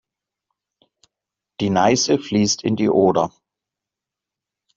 Die 1.59 1.69
Neiße 1.69 2.17
fließt 2.17 2.63
in 2.63 2.75
die 2.75 2.89
Oder. 2.89 3.31